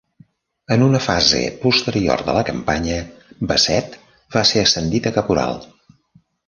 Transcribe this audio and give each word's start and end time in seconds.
En 0.75 0.85
una 0.85 1.01
fase 1.07 1.41
posterior 1.65 2.25
de 2.31 2.35
la 2.39 2.43
campanya, 2.49 2.99
Bassett 3.53 4.01
va 4.39 4.47
ser 4.55 4.67
ascendit 4.69 5.11
a 5.13 5.19
caporal. 5.21 5.67